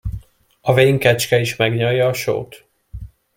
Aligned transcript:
A 0.61 0.73
vén 0.73 0.97
kecske 0.99 1.39
is 1.39 1.55
megnyalja 1.55 2.07
a 2.07 2.13
sót. 2.13 2.65